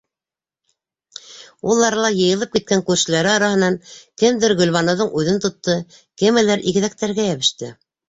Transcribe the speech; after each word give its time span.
Ул 1.73 1.83
арала 1.89 2.09
йыйылып 2.15 2.57
киткән 2.57 2.83
күршеләре 2.89 3.33
араһынан 3.35 3.79
кемдер 4.25 4.59
Гөлбаныуҙың 4.65 5.15
үҙен 5.23 5.41
тотто, 5.47 5.81
кемелер 6.25 6.69
игеҙәктәргә 6.73 7.33
йәбеште. 7.33 7.77